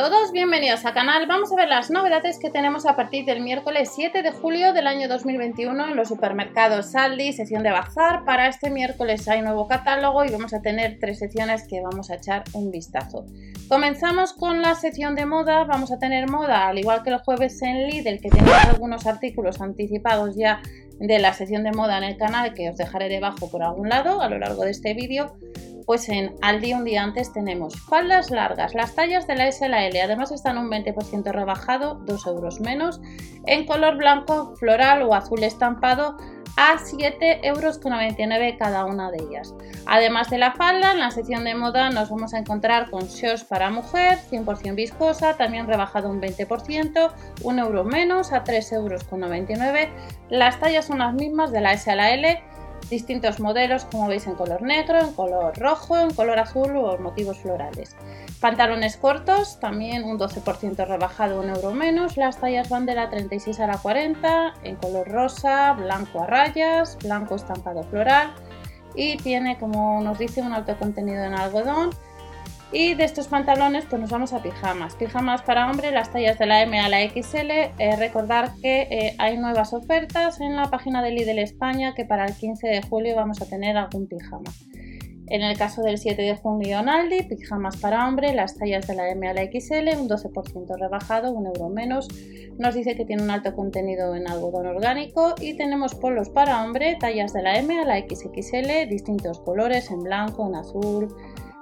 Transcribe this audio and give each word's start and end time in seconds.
todos, 0.00 0.32
bienvenidos 0.32 0.86
al 0.86 0.94
canal. 0.94 1.26
Vamos 1.26 1.52
a 1.52 1.56
ver 1.56 1.68
las 1.68 1.90
novedades 1.90 2.38
que 2.38 2.48
tenemos 2.48 2.86
a 2.86 2.96
partir 2.96 3.26
del 3.26 3.42
miércoles 3.42 3.90
7 3.94 4.22
de 4.22 4.32
julio 4.32 4.72
del 4.72 4.86
año 4.86 5.08
2021 5.08 5.88
en 5.88 5.94
los 5.94 6.08
supermercados 6.08 6.94
Aldi, 6.94 7.34
sesión 7.34 7.62
de 7.62 7.70
bazar. 7.70 8.24
Para 8.24 8.48
este 8.48 8.70
miércoles 8.70 9.28
hay 9.28 9.42
nuevo 9.42 9.68
catálogo 9.68 10.24
y 10.24 10.30
vamos 10.30 10.54
a 10.54 10.62
tener 10.62 10.96
tres 10.98 11.18
secciones 11.18 11.68
que 11.68 11.82
vamos 11.82 12.10
a 12.10 12.14
echar 12.14 12.44
un 12.54 12.70
vistazo. 12.70 13.26
Comenzamos 13.68 14.32
con 14.32 14.62
la 14.62 14.74
sección 14.74 15.16
de 15.16 15.26
moda. 15.26 15.64
Vamos 15.64 15.92
a 15.92 15.98
tener 15.98 16.30
moda, 16.30 16.68
al 16.68 16.78
igual 16.78 17.02
que 17.02 17.10
el 17.10 17.18
jueves 17.18 17.60
en 17.60 17.86
Lidl, 17.86 18.22
que 18.22 18.30
tenemos 18.30 18.64
algunos 18.64 19.06
artículos 19.06 19.60
anticipados 19.60 20.34
ya 20.34 20.62
de 20.98 21.18
la 21.18 21.34
sección 21.34 21.62
de 21.62 21.72
moda 21.72 21.98
en 21.98 22.04
el 22.04 22.16
canal 22.16 22.54
que 22.54 22.70
os 22.70 22.78
dejaré 22.78 23.10
debajo 23.10 23.50
por 23.50 23.62
algún 23.62 23.90
lado 23.90 24.22
a 24.22 24.30
lo 24.30 24.38
largo 24.38 24.64
de 24.64 24.70
este 24.70 24.94
vídeo 24.94 25.34
pues 25.90 26.08
en 26.08 26.36
Aldi 26.40 26.72
un 26.72 26.84
día 26.84 27.02
antes 27.02 27.32
tenemos 27.32 27.74
faldas 27.74 28.30
largas, 28.30 28.74
las 28.76 28.94
tallas 28.94 29.26
de 29.26 29.34
la 29.34 29.48
S 29.48 29.64
a 29.64 29.68
la 29.68 29.84
L, 29.86 30.00
además 30.00 30.30
están 30.30 30.56
un 30.56 30.70
20% 30.70 31.32
rebajado, 31.32 31.96
2 32.06 32.26
euros 32.28 32.60
menos, 32.60 33.00
en 33.44 33.66
color 33.66 33.96
blanco, 33.96 34.54
floral 34.54 35.02
o 35.02 35.16
azul 35.16 35.42
estampado 35.42 36.16
a 36.56 36.76
7,99 36.76 37.40
euros 37.42 37.80
cada 38.56 38.84
una 38.84 39.10
de 39.10 39.18
ellas. 39.24 39.52
Además 39.86 40.30
de 40.30 40.38
la 40.38 40.52
falda, 40.52 40.92
en 40.92 41.00
la 41.00 41.10
sección 41.10 41.42
de 41.42 41.56
moda 41.56 41.90
nos 41.90 42.08
vamos 42.08 42.34
a 42.34 42.38
encontrar 42.38 42.88
con 42.88 43.08
shorts 43.08 43.42
para 43.42 43.70
mujer, 43.70 44.18
100% 44.30 44.76
viscosa, 44.76 45.36
también 45.36 45.66
rebajado 45.66 46.08
un 46.08 46.20
20%, 46.20 47.12
1 47.42 47.62
euro 47.64 47.82
menos 47.82 48.32
a 48.32 48.44
3,99 48.44 48.74
euros. 48.74 49.88
Las 50.28 50.60
tallas 50.60 50.84
son 50.84 51.00
las 51.00 51.14
mismas 51.14 51.50
de 51.50 51.60
la 51.60 51.72
S 51.72 51.90
a 51.90 51.96
la 51.96 52.12
L 52.12 52.40
distintos 52.90 53.40
modelos 53.40 53.84
como 53.84 54.08
veis 54.08 54.26
en 54.26 54.34
color 54.34 54.62
negro, 54.62 54.98
en 54.98 55.12
color 55.12 55.56
rojo, 55.58 55.98
en 55.98 56.12
color 56.12 56.38
azul 56.38 56.76
o 56.76 56.98
motivos 56.98 57.38
florales. 57.38 57.96
Pantalones 58.40 58.96
cortos, 58.96 59.60
también 59.60 60.04
un 60.04 60.18
12% 60.18 60.86
rebajado, 60.86 61.40
un 61.40 61.48
euro 61.48 61.72
menos. 61.72 62.16
Las 62.16 62.38
tallas 62.38 62.68
van 62.68 62.86
de 62.86 62.94
la 62.94 63.08
36 63.08 63.60
a 63.60 63.66
la 63.66 63.78
40, 63.78 64.54
en 64.64 64.76
color 64.76 65.08
rosa, 65.08 65.72
blanco 65.72 66.22
a 66.22 66.26
rayas, 66.26 66.98
blanco 67.02 67.36
estampado 67.36 67.84
floral 67.84 68.34
y 68.94 69.16
tiene, 69.18 69.58
como 69.58 70.00
nos 70.02 70.18
dice, 70.18 70.42
un 70.42 70.52
alto 70.52 70.76
contenido 70.78 71.22
en 71.22 71.34
algodón 71.34 71.90
y 72.72 72.94
de 72.94 73.04
estos 73.04 73.28
pantalones 73.28 73.84
pues 73.88 74.00
nos 74.00 74.10
vamos 74.10 74.32
a 74.32 74.42
pijamas. 74.42 74.94
Pijamas 74.94 75.42
para 75.42 75.70
hombre, 75.70 75.90
las 75.90 76.12
tallas 76.12 76.38
de 76.38 76.46
la 76.46 76.62
M 76.62 76.78
a 76.78 76.88
la 76.88 77.00
XL. 77.08 77.50
Eh, 77.50 77.96
recordar 77.96 78.52
que 78.62 78.82
eh, 78.82 79.14
hay 79.18 79.38
nuevas 79.38 79.72
ofertas 79.72 80.40
en 80.40 80.56
la 80.56 80.70
página 80.70 81.02
de 81.02 81.10
Lidl 81.10 81.38
España 81.38 81.94
que 81.94 82.04
para 82.04 82.26
el 82.26 82.34
15 82.34 82.68
de 82.68 82.82
julio 82.82 83.16
vamos 83.16 83.42
a 83.42 83.46
tener 83.46 83.76
algún 83.76 84.06
pijama. 84.06 84.50
En 85.30 85.42
el 85.42 85.56
caso 85.56 85.82
del 85.82 85.98
7 85.98 86.20
de 86.20 86.36
junio 86.36 86.80
en 86.80 86.88
Aldi, 86.88 87.22
pijamas 87.22 87.76
para 87.76 88.08
hombre, 88.08 88.34
las 88.34 88.56
tallas 88.56 88.88
de 88.88 88.96
la 88.96 89.10
M 89.10 89.28
a 89.28 89.32
la 89.32 89.42
XL, 89.42 89.96
un 89.96 90.08
12% 90.08 90.76
rebajado, 90.76 91.30
un 91.30 91.46
euro 91.46 91.68
menos. 91.68 92.08
Nos 92.58 92.74
dice 92.74 92.96
que 92.96 93.04
tiene 93.04 93.22
un 93.22 93.30
alto 93.30 93.54
contenido 93.54 94.16
en 94.16 94.28
algodón 94.28 94.66
orgánico 94.66 95.36
y 95.40 95.54
tenemos 95.54 95.94
polos 95.94 96.30
para 96.30 96.64
hombre, 96.64 96.96
tallas 96.98 97.32
de 97.32 97.42
la 97.42 97.58
M 97.58 97.78
a 97.78 97.84
la 97.84 98.00
XXL, 98.00 98.88
distintos 98.88 99.38
colores 99.38 99.92
en 99.92 100.02
blanco, 100.02 100.48
en 100.48 100.56
azul, 100.56 101.14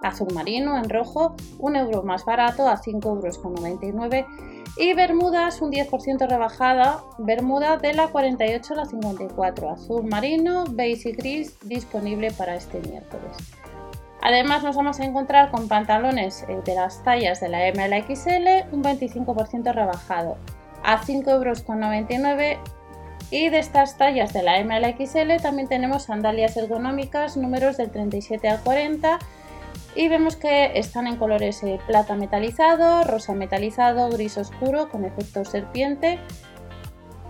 azul 0.02 0.28
marino 0.34 0.76
en 0.76 0.88
rojo, 0.88 1.34
un 1.58 1.76
euro 1.76 2.02
más 2.02 2.24
barato 2.24 2.68
a 2.68 2.80
5,99 2.80 4.16
euros 4.16 4.58
y 4.76 4.94
bermudas 4.94 5.60
un 5.60 5.72
10% 5.72 6.28
rebajada, 6.28 7.02
bermuda 7.18 7.78
de 7.78 7.94
la 7.94 8.08
48 8.08 8.74
a 8.74 8.76
la 8.76 8.84
54, 8.84 9.70
azul 9.70 10.04
marino, 10.04 10.64
beige 10.70 11.10
y 11.10 11.12
gris 11.12 11.58
disponible 11.64 12.30
para 12.30 12.54
este 12.54 12.80
miércoles. 12.80 13.36
Además 14.20 14.62
nos 14.62 14.76
vamos 14.76 15.00
a 15.00 15.04
encontrar 15.04 15.50
con 15.50 15.68
pantalones 15.68 16.44
eh, 16.48 16.60
de 16.64 16.74
las 16.74 17.02
tallas 17.02 17.40
de 17.40 17.48
la 17.48 17.66
M 17.66 18.04
un 18.72 18.82
25% 18.82 19.72
rebajado 19.72 20.36
a 20.82 21.00
5,99 21.00 22.50
euros 22.50 22.58
y 23.30 23.48
de 23.50 23.58
estas 23.58 23.96
tallas 23.96 24.32
de 24.32 24.42
la 24.42 24.58
M 24.58 24.96
también 25.42 25.68
tenemos 25.68 26.04
sandalias 26.04 26.56
ergonómicas 26.56 27.36
números 27.36 27.76
del 27.76 27.90
37 27.90 28.48
al 28.48 28.60
40 28.60 29.18
y 29.98 30.06
vemos 30.06 30.36
que 30.36 30.78
están 30.78 31.08
en 31.08 31.16
colores 31.16 31.60
eh, 31.64 31.80
plata 31.88 32.14
metalizado, 32.14 33.02
rosa 33.02 33.34
metalizado, 33.34 34.08
gris 34.10 34.38
oscuro 34.38 34.88
con 34.90 35.04
efecto 35.04 35.44
serpiente. 35.44 36.20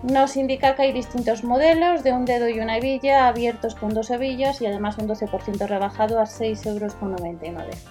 Nos 0.02 0.36
indica 0.36 0.74
que 0.74 0.82
hay 0.82 0.92
distintos 0.92 1.44
modelos 1.44 2.02
de 2.02 2.12
un 2.12 2.26
dedo 2.26 2.46
y 2.46 2.60
una 2.60 2.76
hebilla 2.76 3.26
abiertos 3.26 3.74
con 3.74 3.94
dos 3.94 4.10
hebillas 4.10 4.60
y 4.60 4.66
además 4.66 4.98
un 4.98 5.08
12% 5.08 5.66
rebajado 5.66 6.20
a 6.20 6.24
6,99 6.24 7.46
euros. 7.46 7.86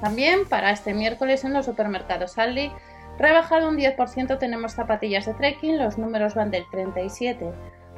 También 0.00 0.48
para 0.48 0.70
este 0.70 0.94
miércoles 0.94 1.44
en 1.44 1.52
los 1.52 1.66
supermercados 1.66 2.38
Aldi, 2.38 2.72
rebajado 3.18 3.68
un 3.68 3.76
10% 3.76 4.38
tenemos 4.38 4.72
zapatillas 4.72 5.26
de 5.26 5.34
trekking, 5.34 5.76
los 5.76 5.98
números 5.98 6.34
van 6.34 6.50
del 6.50 6.64
37 6.70 7.52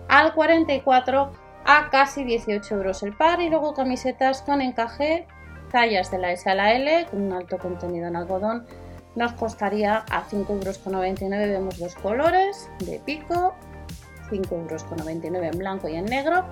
al 0.09 0.35
44 0.35 1.31
a 1.65 1.89
casi 1.91 2.25
18 2.25 2.75
euros 2.75 3.05
el 3.05 3.17
par 3.17 3.41
y 3.41 3.49
luego 3.49 3.75
camisetas 3.75 4.43
con 4.43 4.61
encaje 4.61 5.29
tallas 5.75 6.09
de 6.13 6.19
la 6.19 6.31
S 6.31 6.49
a 6.49 6.55
la 6.55 6.73
L 6.73 7.07
con 7.11 7.21
un 7.21 7.33
alto 7.33 7.59
contenido 7.59 8.07
en 8.07 8.15
algodón 8.15 8.65
nos 9.17 9.33
costaría 9.33 10.05
a 10.09 10.25
5,99 10.25 11.23
euros. 11.23 11.49
Vemos 11.49 11.79
dos 11.79 11.97
colores 11.97 12.71
de 12.79 13.01
pico, 13.05 13.55
5,99 14.31 15.25
euros 15.25 15.53
en 15.53 15.59
blanco 15.59 15.89
y 15.89 15.97
en 15.97 16.05
negro. 16.05 16.45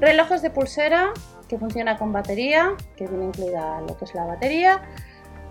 Relojes 0.00 0.40
de 0.40 0.48
pulsera 0.48 1.12
que 1.46 1.58
funciona 1.58 1.98
con 1.98 2.12
batería, 2.12 2.72
que 2.96 3.06
viene 3.06 3.26
incluida 3.26 3.82
lo 3.82 3.98
que 3.98 4.06
es 4.06 4.14
la 4.14 4.24
batería. 4.24 4.80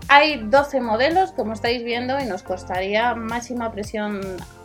Hay 0.08 0.48
12 0.48 0.80
modelos, 0.80 1.30
como 1.32 1.52
estáis 1.52 1.84
viendo, 1.84 2.20
y 2.20 2.24
nos 2.26 2.42
costaría 2.42 3.14
máxima 3.14 3.70
presión 3.70 4.20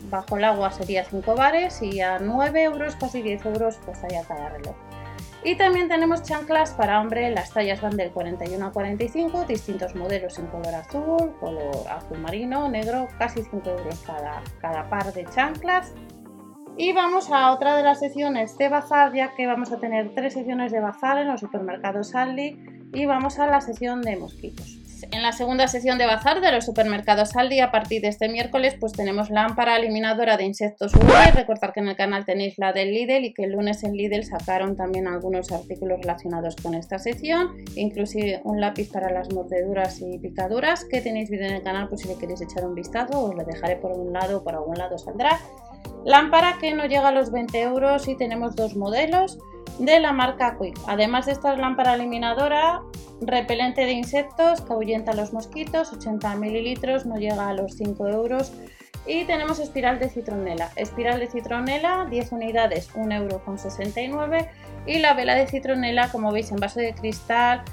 bajo 0.09 0.37
el 0.37 0.43
agua 0.43 0.71
sería 0.71 1.05
5 1.05 1.35
bares 1.35 1.83
y 1.83 2.01
a 2.01 2.17
9 2.17 2.63
euros, 2.63 2.95
casi 2.95 3.21
10 3.21 3.45
euros, 3.45 3.77
costaría 3.85 4.23
cada 4.23 4.49
reloj. 4.49 4.75
Y 5.43 5.55
también 5.55 5.87
tenemos 5.87 6.23
chanclas 6.23 6.71
para 6.71 6.99
hombre, 6.99 7.31
las 7.31 7.51
tallas 7.51 7.81
van 7.81 7.95
del 7.95 8.11
41 8.11 8.65
a 8.65 8.71
45, 8.71 9.45
distintos 9.45 9.95
modelos 9.95 10.37
en 10.37 10.47
color 10.47 10.75
azul, 10.75 11.33
color 11.39 11.87
azul 11.89 12.19
marino, 12.19 12.67
negro, 12.67 13.07
casi 13.17 13.41
5 13.43 13.69
euros 13.69 13.99
cada, 14.05 14.41
cada 14.59 14.89
par 14.89 15.13
de 15.13 15.25
chanclas. 15.25 15.93
Y 16.77 16.91
vamos 16.93 17.31
a 17.31 17.51
otra 17.51 17.75
de 17.75 17.83
las 17.83 17.99
secciones 17.99 18.57
de 18.57 18.69
bazar, 18.69 19.13
ya 19.13 19.33
que 19.35 19.47
vamos 19.47 19.71
a 19.71 19.79
tener 19.79 20.13
tres 20.13 20.33
secciones 20.33 20.71
de 20.71 20.81
bazar 20.81 21.17
en 21.17 21.27
los 21.27 21.39
supermercados 21.39 22.15
Aldi 22.15 22.57
y 22.93 23.05
vamos 23.05 23.39
a 23.39 23.47
la 23.47 23.61
sección 23.61 24.01
de 24.01 24.17
mosquitos 24.17 24.78
en 25.11 25.21
la 25.21 25.31
segunda 25.31 25.67
sesión 25.67 25.97
de 25.97 26.05
bazar 26.05 26.41
de 26.41 26.51
los 26.51 26.65
supermercados 26.65 27.35
Aldi 27.35 27.59
a 27.59 27.71
partir 27.71 28.01
de 28.01 28.07
este 28.07 28.29
miércoles 28.29 28.75
pues 28.79 28.93
tenemos 28.93 29.29
lámpara 29.29 29.77
eliminadora 29.77 30.37
de 30.37 30.45
insectos 30.45 30.93
UV. 30.95 31.35
Recordar 31.35 31.73
que 31.73 31.79
en 31.79 31.89
el 31.89 31.95
canal 31.95 32.25
tenéis 32.25 32.57
la 32.57 32.73
del 32.73 32.93
Lidl 32.93 33.25
y 33.25 33.33
que 33.33 33.43
el 33.43 33.51
lunes 33.51 33.83
en 33.83 33.93
Lidl 33.93 34.23
sacaron 34.23 34.75
también 34.75 35.07
algunos 35.07 35.51
artículos 35.51 35.99
relacionados 36.01 36.55
con 36.55 36.75
esta 36.75 36.99
sección, 36.99 37.49
inclusive 37.75 38.41
un 38.43 38.59
lápiz 38.61 38.91
para 38.91 39.11
las 39.11 39.31
mordeduras 39.33 40.01
y 40.01 40.17
picaduras 40.19 40.85
que 40.85 41.01
tenéis 41.01 41.29
vídeo 41.29 41.47
en 41.47 41.55
el 41.55 41.63
canal 41.63 41.87
pues 41.89 42.01
si 42.01 42.07
le 42.07 42.17
queréis 42.17 42.41
echar 42.41 42.65
un 42.65 42.75
vistazo 42.75 43.25
os 43.25 43.35
lo 43.35 43.43
dejaré 43.43 43.77
por 43.77 43.91
un 43.91 44.13
lado 44.13 44.39
o 44.39 44.43
por 44.43 44.55
algún 44.55 44.77
lado 44.77 44.97
saldrá. 44.97 45.39
Lámpara 46.05 46.57
que 46.59 46.73
no 46.73 46.85
llega 46.85 47.09
a 47.09 47.11
los 47.11 47.31
20 47.31 47.61
euros 47.61 48.07
y 48.07 48.15
tenemos 48.15 48.55
dos 48.55 48.75
modelos 48.75 49.37
de 49.79 49.99
la 49.99 50.11
marca 50.11 50.57
Quick. 50.59 50.77
Además 50.87 51.25
de 51.25 51.33
esta 51.33 51.55
lámpara 51.55 51.95
eliminadora, 51.95 52.81
repelente 53.21 53.85
de 53.85 53.93
insectos 53.93 54.61
que 54.61 54.73
ahuyenta 54.73 55.11
a 55.11 55.15
los 55.15 55.33
mosquitos, 55.33 55.93
80 55.93 56.35
mililitros, 56.35 57.05
no 57.05 57.17
llega 57.17 57.47
a 57.47 57.53
los 57.53 57.73
5 57.75 58.07
euros. 58.07 58.51
Y 59.05 59.23
tenemos 59.25 59.59
espiral 59.59 59.97
de 59.97 60.09
citronela. 60.09 60.69
Espiral 60.75 61.19
de 61.19 61.27
citronela, 61.27 62.05
10 62.09 62.31
unidades, 62.31 62.93
1,69 62.93 64.03
euro. 64.03 64.47
Y 64.85 64.99
la 64.99 65.13
vela 65.13 65.35
de 65.35 65.47
citronela, 65.47 66.11
como 66.11 66.31
veis, 66.31 66.51
en 66.51 66.57
vaso 66.57 66.79
de 66.79 66.93
cristal, 66.93 67.63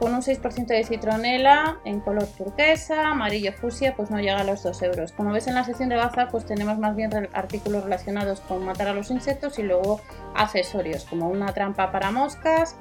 con 0.00 0.14
un 0.14 0.22
6% 0.22 0.66
de 0.66 0.82
citronela 0.82 1.78
en 1.84 2.00
color 2.00 2.26
turquesa, 2.26 3.10
amarillo 3.10 3.52
fusia, 3.52 3.94
pues 3.94 4.10
no 4.10 4.18
llega 4.18 4.40
a 4.40 4.44
los 4.44 4.62
2 4.62 4.82
euros. 4.82 5.12
Como 5.12 5.30
ves 5.30 5.46
en 5.46 5.54
la 5.54 5.62
sección 5.62 5.90
de 5.90 5.96
bazar, 5.96 6.30
pues 6.30 6.46
tenemos 6.46 6.78
más 6.78 6.96
bien 6.96 7.10
artículos 7.34 7.84
relacionados 7.84 8.40
con 8.40 8.64
matar 8.64 8.88
a 8.88 8.94
los 8.94 9.10
insectos 9.10 9.58
y 9.58 9.62
luego 9.62 10.00
accesorios, 10.34 11.04
como 11.04 11.28
una 11.28 11.52
trampa 11.52 11.92
para 11.92 12.10
moscas, 12.10 12.76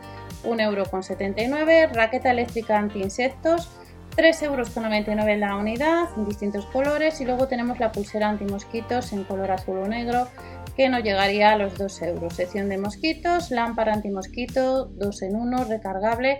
1,79 0.45 1.81
euro, 1.81 1.93
raqueta 1.93 2.31
eléctrica 2.31 2.77
anti-insectos, 2.77 3.69
3,99 4.15 4.43
euros 4.45 5.39
la 5.39 5.55
unidad, 5.57 6.05
en 6.15 6.25
distintos 6.25 6.65
colores, 6.67 7.19
y 7.19 7.25
luego 7.25 7.49
tenemos 7.49 7.79
la 7.79 7.91
pulsera 7.91 8.29
anti-mosquitos 8.29 9.11
en 9.11 9.25
color 9.25 9.51
azul 9.51 9.77
o 9.77 9.87
negro, 9.89 10.29
que 10.77 10.87
no 10.87 10.99
llegaría 10.99 11.51
a 11.51 11.57
los 11.57 11.77
2 11.77 12.01
euros. 12.03 12.33
Sección 12.33 12.69
de 12.69 12.77
mosquitos, 12.77 13.51
lámpara 13.51 13.91
anti-mosquito, 13.91 14.85
2 14.85 15.21
en 15.23 15.35
1, 15.35 15.65
recargable, 15.65 16.39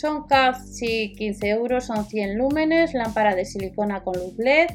son 0.00 0.24
casi 0.26 1.12
15 1.12 1.48
euros, 1.48 1.84
son 1.84 2.06
100 2.06 2.38
lúmenes, 2.38 2.94
lámpara 2.94 3.34
de 3.34 3.44
silicona 3.44 4.02
con 4.02 4.14
luz 4.18 4.38
LED, 4.38 4.68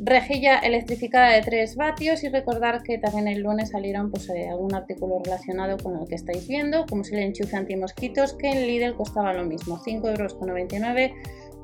rejilla 0.00 0.58
electrificada 0.60 1.32
de 1.32 1.42
3 1.42 1.76
vatios 1.76 2.24
y 2.24 2.28
recordar 2.30 2.82
que 2.82 2.96
también 2.96 3.28
el 3.28 3.42
lunes 3.42 3.70
salieron 3.70 4.10
pues, 4.10 4.30
eh, 4.30 4.48
algún 4.48 4.74
artículo 4.74 5.20
relacionado 5.22 5.76
con 5.76 6.00
el 6.00 6.08
que 6.08 6.14
estáis 6.14 6.48
viendo, 6.48 6.86
como 6.86 7.04
si 7.04 7.14
el 7.14 7.22
enchufe 7.22 7.54
antimosquitos 7.54 8.32
que 8.34 8.48
en 8.48 8.66
Lidl 8.66 8.96
costaba 8.96 9.34
lo 9.34 9.44
mismo, 9.44 9.78
5,99 9.78 10.08
euros 10.08 10.36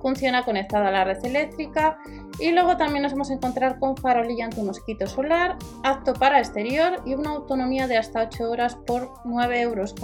funciona 0.02 0.44
conectado 0.44 0.86
a 0.86 0.90
la 0.90 1.04
red 1.04 1.24
eléctrica. 1.24 1.98
Y 2.38 2.50
luego 2.50 2.76
también 2.76 3.02
nos 3.02 3.12
vamos 3.12 3.30
a 3.30 3.34
encontrar 3.34 3.78
con 3.78 3.96
farolilla 3.96 4.46
anti-mosquito 4.46 5.06
solar, 5.06 5.56
apto 5.84 6.12
para 6.14 6.38
exterior 6.38 7.00
y 7.06 7.14
una 7.14 7.30
autonomía 7.30 7.86
de 7.86 7.96
hasta 7.96 8.22
8 8.22 8.50
horas 8.50 8.74
por 8.74 9.14
9,99 9.24 9.60
euros. 9.60 9.94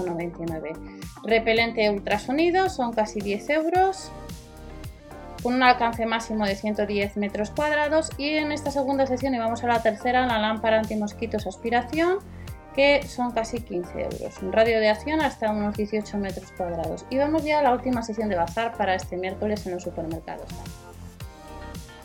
Repelente 1.24 1.90
ultrasonido 1.90 2.70
son 2.70 2.92
casi 2.92 3.20
10 3.20 3.50
euros 3.50 4.10
con 5.42 5.54
un 5.54 5.62
alcance 5.62 6.04
máximo 6.06 6.46
de 6.46 6.54
110 6.54 7.16
metros 7.16 7.50
cuadrados. 7.50 8.10
Y 8.18 8.30
en 8.36 8.52
esta 8.52 8.70
segunda 8.70 9.06
sesión 9.06 9.34
y 9.34 9.38
vamos 9.38 9.64
a 9.64 9.66
la 9.66 9.82
tercera 9.82 10.26
la 10.26 10.38
lámpara 10.38 10.78
anti-mosquitos 10.78 11.46
aspiración 11.46 12.18
que 12.78 13.02
son 13.08 13.32
casi 13.32 13.60
15 13.60 14.02
euros. 14.02 14.40
Un 14.40 14.52
radio 14.52 14.78
de 14.78 14.88
acción 14.88 15.20
hasta 15.20 15.50
unos 15.50 15.76
18 15.76 16.16
metros 16.18 16.52
cuadrados. 16.56 17.04
Y 17.10 17.18
vamos 17.18 17.42
ya 17.42 17.58
a 17.58 17.62
la 17.64 17.72
última 17.72 18.04
sesión 18.04 18.28
de 18.28 18.36
bazar 18.36 18.76
para 18.76 18.94
este 18.94 19.16
miércoles 19.16 19.66
en 19.66 19.72
los 19.72 19.82
supermercados. 19.82 20.46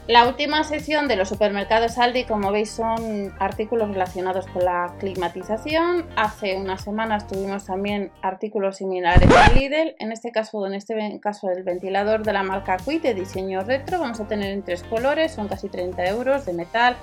La 0.07 0.27
última 0.27 0.63
sección 0.63 1.07
de 1.07 1.15
los 1.15 1.29
supermercados 1.29 1.99
Aldi, 1.99 2.23
como 2.23 2.51
veis, 2.51 2.71
son 2.71 3.31
artículos 3.37 3.89
relacionados 3.89 4.47
con 4.47 4.65
la 4.65 4.95
climatización. 4.97 6.07
Hace 6.15 6.55
unas 6.57 6.83
semanas 6.83 7.27
tuvimos 7.27 7.67
también 7.67 8.11
artículos 8.23 8.77
similares 8.77 9.29
a 9.29 9.53
Lidl. 9.53 9.95
En 9.99 10.11
este 10.11 10.31
caso, 10.31 10.65
en 10.65 10.73
este 10.73 11.19
caso, 11.21 11.51
el 11.51 11.61
ventilador 11.61 12.23
de 12.23 12.33
la 12.33 12.41
marca 12.41 12.77
Quid 12.77 13.03
de 13.03 13.13
diseño 13.13 13.61
retro. 13.61 13.99
Vamos 13.99 14.19
a 14.19 14.27
tener 14.27 14.51
en 14.51 14.63
tres 14.63 14.81
colores, 14.81 15.33
son 15.33 15.47
casi 15.47 15.69
30 15.69 16.03
euros 16.07 16.47
de 16.47 16.53
metal, 16.53 16.97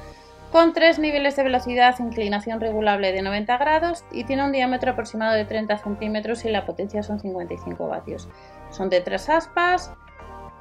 con 0.52 0.72
tres 0.72 0.98
niveles 0.98 1.36
de 1.36 1.44
velocidad, 1.44 1.94
inclinación 2.00 2.60
regulable 2.60 3.12
de 3.12 3.22
90 3.22 3.56
grados 3.58 4.04
y 4.10 4.24
tiene 4.24 4.44
un 4.44 4.52
diámetro 4.52 4.92
aproximado 4.92 5.34
de 5.34 5.44
30 5.44 5.78
centímetros 5.78 6.44
y 6.44 6.50
la 6.50 6.66
potencia 6.66 7.02
son 7.02 7.20
55 7.20 7.86
vatios. 7.86 8.28
Son 8.70 8.90
de 8.90 9.00
tres 9.00 9.28
aspas, 9.28 9.92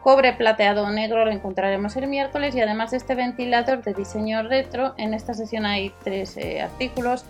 cobre 0.03 0.33
plateado 0.33 0.89
negro 0.91 1.25
lo 1.25 1.31
encontraremos 1.31 1.95
el 1.95 2.07
miércoles 2.07 2.55
y 2.55 2.61
además 2.61 2.91
de 2.91 2.97
este 2.97 3.15
ventilador 3.15 3.83
de 3.83 3.93
diseño 3.93 4.43
retro, 4.43 4.93
en 4.97 5.15
esta 5.15 5.33
sesión 5.33 5.65
hay 5.65 5.91
tres 6.03 6.37
eh, 6.37 6.61
artículos. 6.61 7.25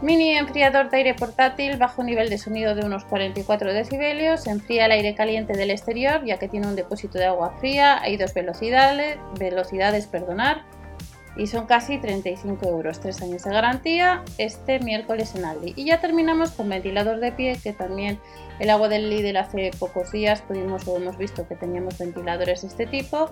Mini 0.00 0.36
enfriador 0.36 0.90
de 0.90 0.96
aire 0.96 1.14
portátil, 1.14 1.76
bajo 1.76 2.02
nivel 2.02 2.28
de 2.28 2.36
sonido 2.36 2.74
de 2.74 2.84
unos 2.84 3.04
44 3.04 3.72
decibelios, 3.72 4.48
enfría 4.48 4.86
el 4.86 4.92
aire 4.92 5.14
caliente 5.14 5.52
del 5.52 5.70
exterior 5.70 6.24
ya 6.24 6.38
que 6.38 6.48
tiene 6.48 6.66
un 6.66 6.74
depósito 6.74 7.18
de 7.18 7.26
agua 7.26 7.54
fría, 7.60 8.00
hay 8.02 8.16
dos 8.16 8.34
velocidades, 8.34 9.18
velocidades 9.38 10.08
perdonar, 10.08 10.64
y 11.36 11.46
son 11.46 11.66
casi 11.66 11.98
35 11.98 12.68
euros, 12.68 13.00
3 13.00 13.22
años 13.22 13.44
de 13.44 13.50
garantía 13.50 14.22
este 14.38 14.80
miércoles 14.80 15.34
en 15.34 15.44
Aldi. 15.44 15.72
Y 15.76 15.86
ya 15.86 16.00
terminamos 16.00 16.50
con 16.52 16.68
ventilador 16.68 17.20
de 17.20 17.32
pie, 17.32 17.58
que 17.62 17.72
también 17.72 18.18
el 18.58 18.70
agua 18.70 18.88
del 18.88 19.08
líder 19.08 19.38
hace 19.38 19.70
pocos 19.78 20.12
días 20.12 20.42
pudimos 20.42 20.86
o 20.86 20.96
hemos 20.96 21.16
visto 21.16 21.48
que 21.48 21.56
teníamos 21.56 21.98
ventiladores 21.98 22.62
de 22.62 22.68
este 22.68 22.86
tipo. 22.86 23.30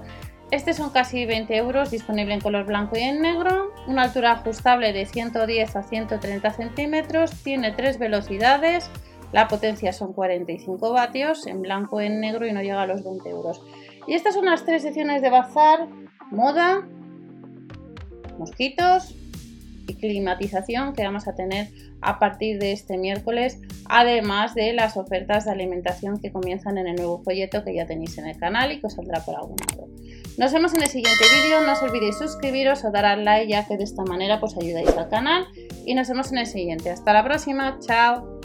Este 0.50 0.72
son 0.74 0.90
casi 0.90 1.26
20 1.26 1.54
euros, 1.56 1.90
disponible 1.90 2.34
en 2.34 2.40
color 2.40 2.66
blanco 2.66 2.96
y 2.96 3.02
en 3.02 3.20
negro, 3.20 3.72
una 3.86 4.02
altura 4.02 4.32
ajustable 4.32 4.92
de 4.92 5.06
110 5.06 5.76
a 5.76 5.82
130 5.84 6.50
centímetros, 6.50 7.30
tiene 7.44 7.70
tres 7.70 7.98
velocidades, 8.00 8.90
la 9.32 9.46
potencia 9.46 9.92
son 9.92 10.12
45 10.12 10.92
vatios, 10.92 11.46
en 11.46 11.62
blanco 11.62 12.00
y 12.00 12.06
en 12.06 12.20
negro 12.20 12.46
y 12.46 12.52
no 12.52 12.62
llega 12.62 12.82
a 12.82 12.86
los 12.86 13.04
20 13.04 13.30
euros. 13.30 13.62
Y 14.08 14.14
estas 14.14 14.34
son 14.34 14.46
las 14.46 14.64
tres 14.64 14.82
secciones 14.82 15.22
de 15.22 15.30
bazar, 15.30 15.86
moda, 16.32 16.82
mosquitos 18.40 19.14
y 19.86 19.94
climatización 19.94 20.92
que 20.92 21.04
vamos 21.04 21.28
a 21.28 21.34
tener 21.34 21.68
a 22.00 22.18
partir 22.18 22.58
de 22.58 22.72
este 22.72 22.96
miércoles, 22.96 23.58
además 23.86 24.54
de 24.54 24.72
las 24.72 24.96
ofertas 24.96 25.44
de 25.44 25.52
alimentación 25.52 26.20
que 26.20 26.32
comienzan 26.32 26.78
en 26.78 26.88
el 26.88 26.96
nuevo 26.96 27.22
folleto 27.22 27.62
que 27.64 27.74
ya 27.74 27.86
tenéis 27.86 28.18
en 28.18 28.26
el 28.26 28.36
canal 28.38 28.72
y 28.72 28.80
que 28.80 28.86
os 28.86 28.94
saldrá 28.94 29.20
por 29.20 29.36
algún 29.36 29.56
lado. 29.68 29.88
Nos 30.38 30.52
vemos 30.52 30.72
en 30.74 30.82
el 30.82 30.88
siguiente 30.88 31.24
vídeo, 31.42 31.60
no 31.66 31.72
os 31.72 31.82
olvidéis 31.82 32.16
suscribiros 32.18 32.84
o 32.84 32.90
dar 32.90 33.04
al 33.04 33.24
like 33.24 33.50
ya 33.50 33.66
que 33.66 33.76
de 33.76 33.84
esta 33.84 34.04
manera 34.04 34.40
pues 34.40 34.56
ayudáis 34.56 34.96
al 34.96 35.08
canal 35.08 35.46
y 35.84 35.94
nos 35.94 36.08
vemos 36.08 36.32
en 36.32 36.38
el 36.38 36.46
siguiente. 36.46 36.90
Hasta 36.90 37.12
la 37.12 37.22
próxima, 37.24 37.78
chao. 37.80 38.39